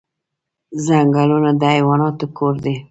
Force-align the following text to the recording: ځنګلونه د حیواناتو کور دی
ځنګلونه 0.85 1.49
د 1.59 1.61
حیواناتو 1.73 2.25
کور 2.37 2.55
دی 2.63 2.75